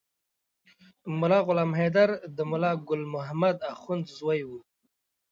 [1.19, 4.49] ملا غلام حیدر د ملا ګل محمد اخند زوی و.